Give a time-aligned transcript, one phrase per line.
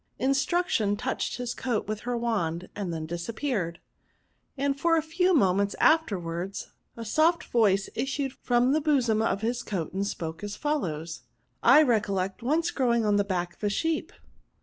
[0.17, 3.79] Instruction touched his coat with her wand, and then disappeared;
[4.57, 9.93] and a few moments afterwards a soft voice issued from the bosom of his coat
[9.93, 11.21] and spoke as follows:—
[11.61, 14.11] I recollect once growing on the back of a sheep."